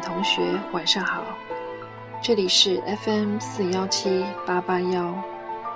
[0.00, 1.22] 同学，晚上好！
[2.22, 5.14] 这里是 FM 四幺七八八幺，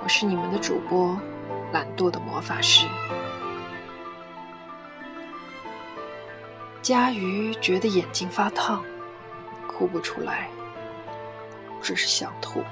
[0.03, 1.15] 我是你们的主播，
[1.71, 2.87] 懒惰的魔法师。
[6.81, 8.83] 佳瑜觉得眼睛发烫，
[9.67, 10.49] 哭不出来，
[11.81, 12.63] 只是想吐。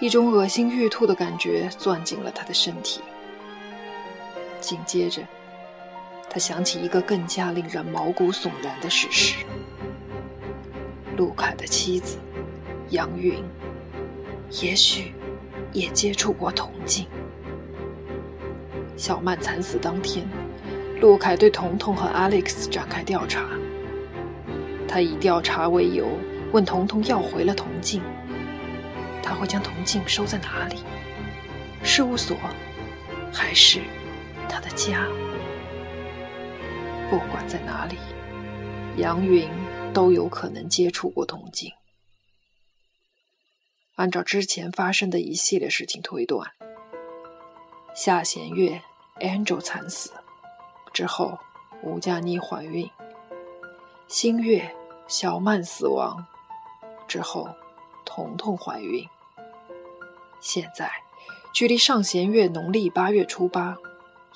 [0.00, 3.00] 一种恶心欲吐的感觉钻进了他的身体。
[4.60, 5.22] 紧接着，
[6.30, 9.44] 他想起一个更加令人毛骨悚然的事实：
[11.16, 12.18] 陆凯的妻子
[12.90, 13.42] 杨云，
[14.62, 15.14] 也许
[15.72, 17.06] 也接触过铜镜。
[18.96, 20.28] 小曼惨死当天，
[21.00, 23.44] 陆凯对彤彤和 Alex 展开调查。
[24.86, 26.06] 他以调查为由，
[26.52, 28.02] 问彤彤要回了铜镜。
[29.22, 30.76] 他会将铜镜收在哪里？
[31.82, 32.36] 事务所，
[33.32, 33.80] 还是
[34.48, 35.06] 他的家？
[37.10, 37.96] 不管在哪里，
[38.98, 39.48] 杨云
[39.94, 41.72] 都有可能接触过铜镜。
[43.96, 46.52] 按照之前发生的一系列事情推断，
[47.94, 48.82] 夏弦月
[49.20, 50.12] Angel 惨死
[50.92, 51.38] 之后，
[51.82, 52.86] 吴佳妮怀孕；
[54.06, 54.70] 新月
[55.06, 56.26] 小曼死亡
[57.08, 57.48] 之后，
[58.04, 59.08] 彤彤怀孕。
[60.40, 60.92] 现在，
[61.54, 63.78] 距离上弦月农历八月初八，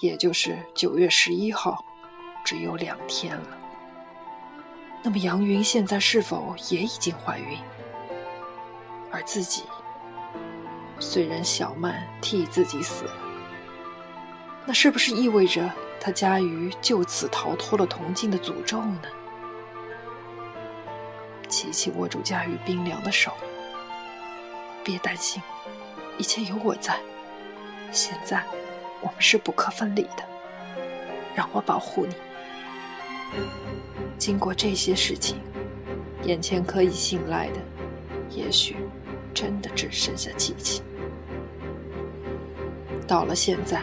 [0.01, 1.85] 也就是九月十一号，
[2.45, 3.59] 只有两天了。
[5.03, 7.59] 那么，杨云现在是否也已经怀孕？
[9.11, 9.65] 而自己，
[10.99, 13.13] 虽然小曼替自己死了，
[14.65, 19.03] 那是不是意味着他佳瑜就此逃脱了铜镜的诅咒呢？
[21.49, 23.33] 琪琪握住佳瑜冰凉的手，
[24.83, 25.43] 别担心。
[26.17, 26.99] 一切有我在，
[27.91, 28.43] 现在
[29.01, 30.25] 我们是不可分离的。
[31.35, 32.15] 让我保护你。
[34.19, 35.37] 经过这些事情，
[36.25, 37.59] 眼前可以信赖的，
[38.31, 38.77] 也许
[39.35, 40.83] 真的只剩下琪琪。
[43.07, 43.83] 到了现在，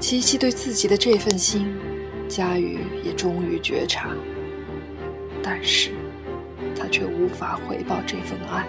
[0.00, 1.76] 琪琪对自己的这份心，
[2.28, 4.10] 佳宇也终于觉察，
[5.42, 5.92] 但是
[6.74, 8.66] 他却无法回报这份爱。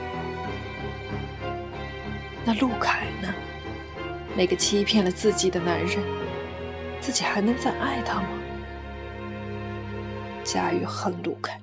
[2.46, 3.34] 那陆凯呢？
[4.36, 6.00] 那个欺骗了自己的男人，
[7.00, 8.28] 自己还能再爱他吗？
[10.44, 11.62] 佳玉恨陆凯，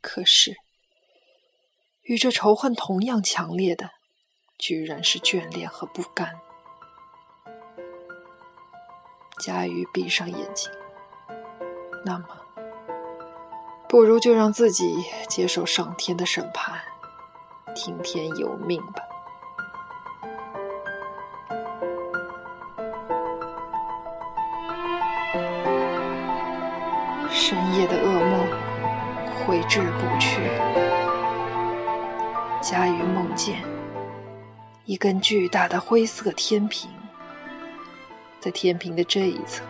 [0.00, 0.54] 可是
[2.02, 3.90] 与这仇恨同样强烈的，
[4.56, 6.38] 居然是眷恋和不甘。
[9.40, 10.70] 佳玉闭上眼睛，
[12.04, 12.26] 那么，
[13.88, 16.80] 不如就让自己接受上天的审判，
[17.74, 19.02] 听天由命吧。
[27.76, 28.46] 夜的噩梦
[29.34, 30.40] 挥之不去。
[32.62, 33.62] 佳瑜梦见
[34.84, 36.90] 一根巨大的灰色天平，
[38.40, 39.62] 在天平的这一侧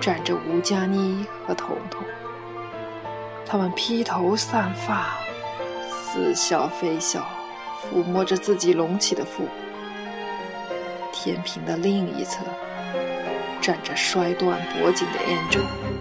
[0.00, 2.02] 站着吴佳妮和彤彤，
[3.44, 5.16] 他们披头散发，
[5.90, 7.26] 似笑非笑，
[7.82, 9.50] 抚摸着自己隆起的腹部。
[11.12, 12.44] 天平的另一侧
[13.60, 15.95] 站着摔断脖颈的 Angel。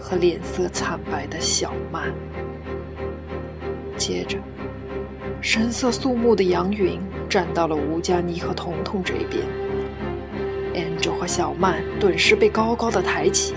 [0.00, 2.12] 和脸色惨白的小曼，
[3.96, 4.38] 接着，
[5.40, 9.44] 神色肃穆的杨云站到了吴佳妮和彤彤这边。
[10.74, 13.54] Angel 和小曼顿时被高高的抬起，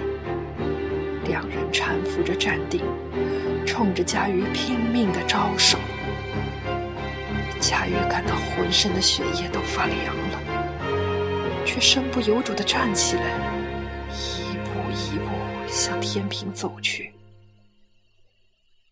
[1.28, 2.82] 两人搀扶着站定，
[3.66, 5.78] 冲着佳瑜拼命的招手。
[7.60, 10.40] 佳瑜感到浑身的血液都发凉了，
[11.64, 13.40] 却身不由主的站起来。
[14.12, 15.30] 一步一步
[15.74, 17.16] 向天平走去，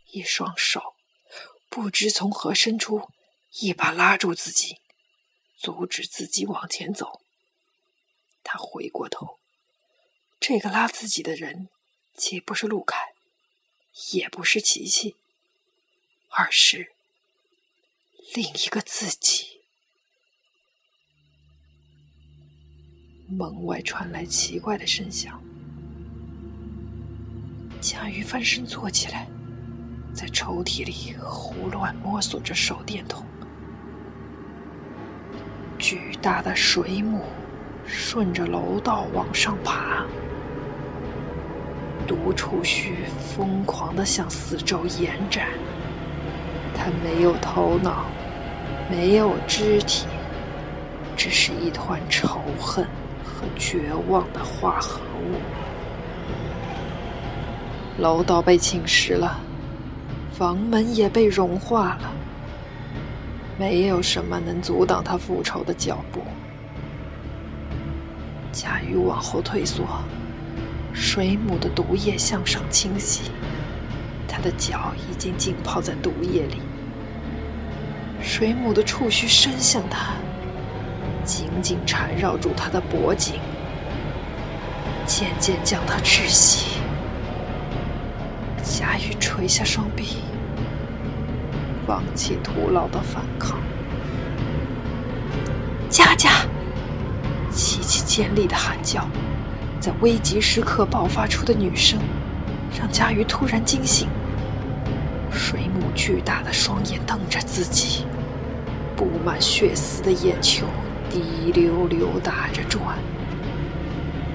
[0.07, 0.95] 一双手
[1.69, 3.12] 不知从何伸出，
[3.60, 4.80] 一把拉住自己，
[5.60, 7.22] 阻止自己往前走。
[8.44, 9.38] 他回过头，
[10.39, 11.69] 这个拉自己的人，
[12.18, 13.13] 既不是陆凯，
[14.13, 15.16] 也不是琪琪，
[16.30, 16.94] 而是
[18.33, 19.62] 另一个自己。
[23.28, 25.50] 门外传来奇怪的声响。
[27.81, 29.28] 甲鱼翻身坐起来，
[30.13, 33.25] 在抽屉里胡乱摸索着手电筒。
[35.80, 37.24] 巨大的水母
[37.83, 40.06] 顺着楼道往上爬，
[42.07, 45.48] 独处须疯狂地向四周延展。
[46.75, 48.06] 它没有头脑，
[48.92, 50.06] 没有肢体，
[51.18, 52.86] 只是一团仇恨
[53.24, 55.42] 和绝望的化合物。
[58.01, 59.39] 楼道被侵蚀了，
[60.33, 62.12] 房门也被融化了，
[63.59, 66.24] 没有什么能阻挡他复仇的脚步。
[68.51, 69.86] 贾雨往后退缩，
[70.92, 73.30] 水母的毒液向上侵袭，
[74.27, 76.59] 他的脚已经浸泡在毒液里。
[78.19, 80.13] 水母的触须伸向他，
[81.24, 83.36] 紧紧缠绕住他的脖颈，
[85.06, 86.81] 渐渐将他窒息。
[89.19, 90.17] 垂下双臂，
[91.85, 93.59] 放弃徒劳的反抗。
[95.89, 96.29] 佳佳，
[97.51, 99.07] 琪琪尖利的喊叫，
[99.79, 101.99] 在危急时刻爆发出的女声，
[102.79, 104.07] 让佳瑜突然惊醒。
[105.31, 108.05] 水母巨大的双眼瞪着自己，
[108.95, 110.65] 布满血丝的眼球
[111.09, 112.97] 滴溜溜打着转。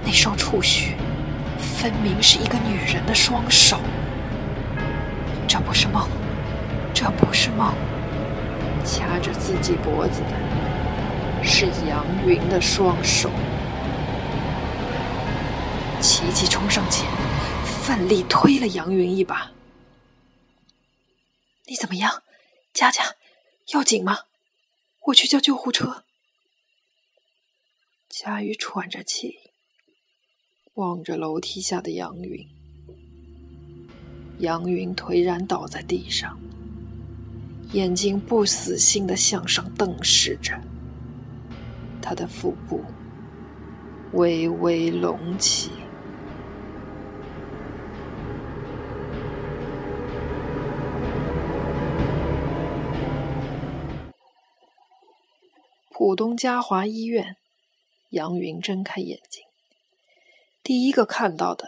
[0.04, 0.94] 那双触须，
[1.58, 3.78] 分明是一个女人的双手。
[5.48, 6.08] 这不是梦，
[6.92, 7.74] 这不是梦。
[8.84, 13.30] 掐着自己脖子的是杨云的双手。
[16.00, 17.04] 琪琪冲上前，
[17.64, 19.50] 奋力推了杨云一把。
[21.66, 22.22] 你怎么样，
[22.72, 23.16] 佳佳？
[23.72, 24.20] 要紧吗？
[25.06, 26.04] 我去叫救护车。
[28.08, 29.50] 佳雨喘着气，
[30.74, 32.48] 望着楼梯下的杨云。
[34.38, 36.38] 杨云颓然倒在地上，
[37.72, 40.60] 眼睛不死心的向上瞪视着，
[42.02, 42.84] 他的腹部
[44.12, 45.70] 微微隆起。
[55.90, 57.36] 浦东嘉华医院，
[58.10, 59.42] 杨云睁开眼睛，
[60.62, 61.66] 第一个看到的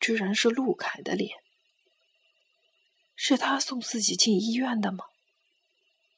[0.00, 1.30] 居然是陆凯的脸。
[3.22, 5.04] 是他送自己进医院的吗？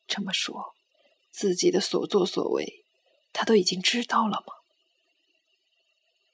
[0.07, 0.77] 这么说，
[1.33, 2.85] 自己的所作所为，
[3.33, 4.55] 他都已经知道了吗？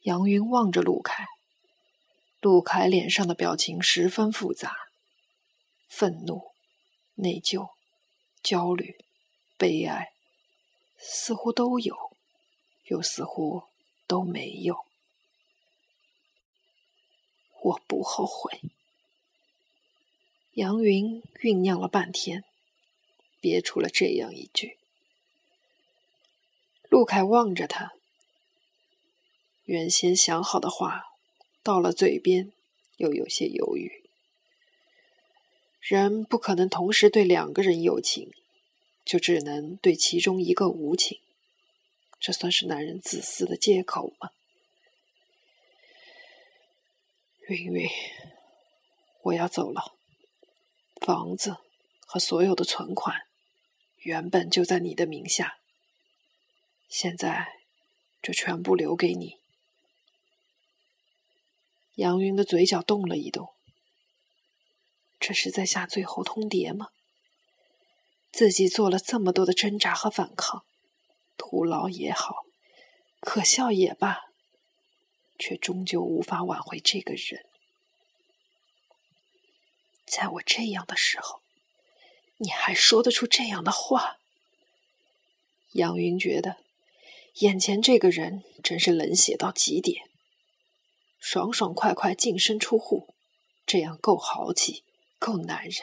[0.03, 1.26] 杨云望着陆凯，
[2.43, 4.76] 陆凯脸上的表情十分复杂，
[5.88, 6.53] 愤怒、
[7.15, 7.70] 内疚、
[8.43, 8.99] 焦虑、
[9.56, 10.12] 悲哀。
[10.99, 11.97] 似乎都有，
[12.88, 13.62] 又似乎
[14.06, 14.85] 都没有。
[17.62, 18.61] 我不后悔。
[20.58, 22.43] 杨云酝酿了半天，
[23.40, 24.76] 憋出了这样一句。
[26.88, 27.93] 陆凯望着他，
[29.62, 31.05] 原先想好的话
[31.62, 32.52] 到了嘴边，
[32.96, 34.02] 又有些犹豫。
[35.78, 38.32] 人不可能同时对两个人有情。
[39.05, 41.19] 就只能对其中一个无情，
[42.20, 44.32] 这算是男人自私的借口吗？
[47.49, 47.88] 云云，
[49.22, 49.97] 我要走了。
[51.00, 51.56] 房子
[52.06, 53.22] 和所有的存款
[53.98, 55.58] 原本就在你的名下，
[56.88, 57.48] 现在
[58.22, 59.36] 就全部留给你。
[61.96, 63.48] 杨云的嘴角动了一动，
[65.19, 66.88] 这是在下最后通牒吗？
[68.31, 70.64] 自己做了这么多的挣扎和反抗，
[71.36, 72.44] 徒劳也好，
[73.20, 74.20] 可笑也罢，
[75.38, 77.47] 却终究无法挽回这个人。
[80.08, 81.41] 在我这样的时候，
[82.38, 84.17] 你还说得出这样的话？
[85.72, 86.56] 杨云觉得，
[87.41, 90.08] 眼前这个人真是冷血到极点，
[91.20, 93.15] 爽爽快快净身出户，
[93.67, 94.82] 这样够豪气，
[95.19, 95.74] 够男人，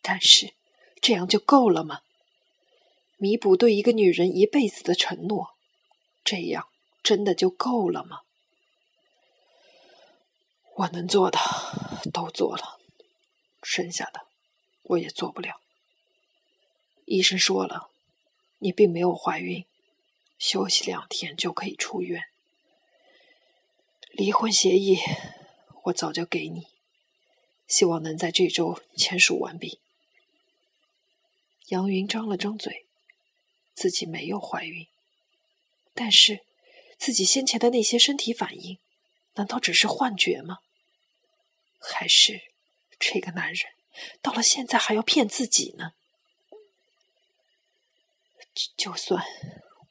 [0.00, 0.54] 但是。
[1.02, 2.02] 这样就够了吗？
[3.16, 5.56] 弥补对一个女人一辈子的承诺，
[6.22, 6.68] 这样
[7.02, 8.20] 真的就够了吗？
[10.76, 11.38] 我能做的
[12.12, 12.79] 都做了，
[13.62, 14.26] 剩下的
[14.82, 15.60] 我也做不了。
[17.04, 17.90] 医生说了，
[18.58, 19.64] 你并没有怀孕，
[20.38, 22.24] 休息两天就可以出院。
[24.12, 24.98] 离婚协议
[25.84, 26.66] 我早就给你，
[27.66, 29.80] 希望能在这周签署完毕。
[31.68, 32.86] 杨云张了张嘴，
[33.74, 34.86] 自己没有怀孕，
[35.94, 36.44] 但是
[36.98, 38.78] 自己先前的那些身体反应，
[39.34, 40.58] 难道只是幻觉吗？
[41.78, 42.42] 还是
[43.00, 43.72] 这个男人
[44.22, 45.94] 到了现在还要骗自己呢？
[48.76, 49.24] 就算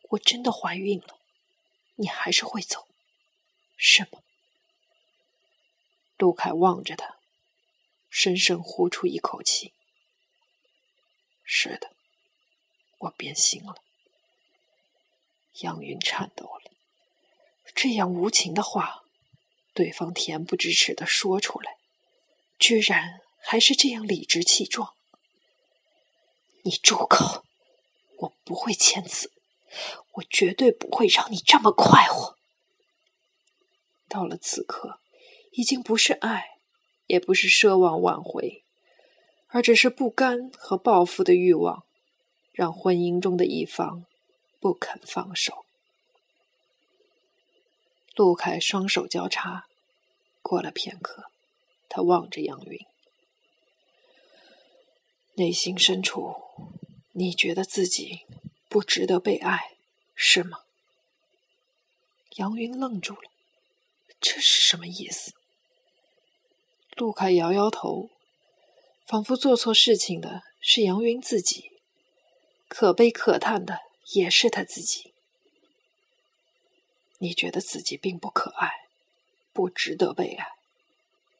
[0.09, 1.19] 我真的怀孕了，
[1.95, 2.87] 你还是会走，
[3.75, 4.21] 是吗？
[6.17, 7.17] 陆凯望着他，
[8.09, 9.73] 深深呼出一口气。
[11.43, 11.91] 是的，
[12.99, 13.81] 我变心了。
[15.61, 16.71] 杨云颤抖了，
[17.73, 19.03] 这样无情的话，
[19.73, 21.78] 对方恬不知耻的说出来，
[22.59, 24.93] 居然还是这样理直气壮。
[26.63, 27.45] 你住口！
[28.17, 29.31] 我不会签字，
[30.15, 32.35] 我绝对不会让你这么快活。
[34.09, 34.99] 到了此刻，
[35.51, 36.57] 已经不是爱，
[37.05, 38.65] 也不是奢望挽回，
[39.47, 41.85] 而只是不甘和报复的欲望，
[42.51, 44.05] 让婚姻中的一方
[44.59, 45.63] 不肯放手。
[48.15, 49.67] 陆凯双手交叉，
[50.41, 51.31] 过了片刻，
[51.89, 52.79] 他望着杨云，
[55.33, 56.35] 内心深处，
[57.13, 58.21] 你觉得自己
[58.69, 59.75] 不值得被爱，
[60.15, 60.59] 是吗？
[62.35, 63.31] 杨云愣住了。
[64.21, 65.33] 这是什么意思？
[66.95, 68.09] 陆凯摇摇头，
[69.07, 71.71] 仿佛做错事情的是杨云自己，
[72.67, 73.79] 可悲可叹的
[74.13, 75.13] 也是他自己。
[77.19, 78.71] 你觉得自己并不可爱，
[79.51, 80.45] 不值得被爱，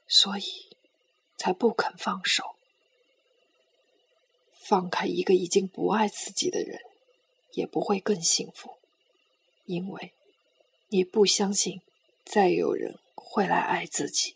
[0.10, 0.76] 所以
[1.38, 2.56] 才不肯放手。
[4.54, 6.82] 放开一个已经不爱自己的人，
[7.54, 8.78] 也不会更幸福，
[9.66, 10.14] 因为
[10.90, 11.82] 你不相信。
[12.26, 14.36] 再有人会来爱自己。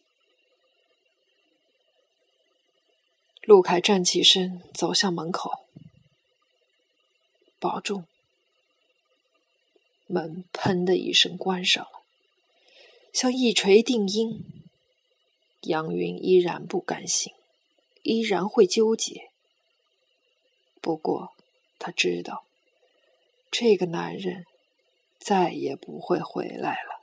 [3.44, 5.68] 陆凯站起身，走向门口，
[7.60, 8.08] 保重。
[10.08, 12.02] 门砰的一声关上了，
[13.14, 14.63] 像一锤定音。
[15.64, 17.34] 杨云依然不甘心，
[18.02, 19.30] 依然会纠结。
[20.82, 21.34] 不过
[21.80, 22.46] 他知道，
[23.52, 24.46] 这个男人
[25.20, 26.94] 再也不会回来了。